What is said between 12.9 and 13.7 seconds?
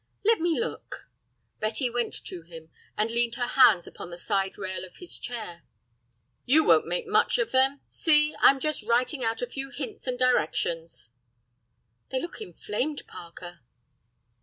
Parker."